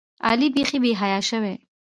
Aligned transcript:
علي 0.27 0.47
بیخي 0.55 0.77
بېحیا 0.83 1.19
شوی. 1.29 1.53